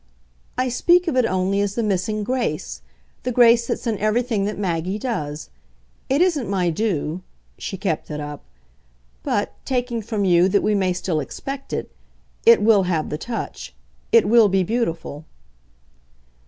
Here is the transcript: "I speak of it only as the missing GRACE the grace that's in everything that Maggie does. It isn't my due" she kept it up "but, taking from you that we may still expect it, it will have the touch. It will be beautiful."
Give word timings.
"I 0.57 0.67
speak 0.69 1.07
of 1.07 1.15
it 1.15 1.27
only 1.27 1.61
as 1.61 1.75
the 1.75 1.83
missing 1.83 2.23
GRACE 2.23 2.81
the 3.21 3.31
grace 3.31 3.67
that's 3.67 3.85
in 3.85 3.99
everything 3.99 4.45
that 4.45 4.57
Maggie 4.57 4.97
does. 4.97 5.51
It 6.09 6.21
isn't 6.23 6.49
my 6.49 6.71
due" 6.71 7.21
she 7.59 7.77
kept 7.77 8.09
it 8.09 8.19
up 8.19 8.43
"but, 9.21 9.53
taking 9.63 10.01
from 10.01 10.25
you 10.25 10.49
that 10.49 10.63
we 10.63 10.73
may 10.73 10.91
still 10.93 11.19
expect 11.19 11.71
it, 11.71 11.91
it 12.47 12.63
will 12.63 12.85
have 12.89 13.09
the 13.11 13.19
touch. 13.19 13.75
It 14.11 14.27
will 14.27 14.49
be 14.49 14.63
beautiful." 14.63 15.23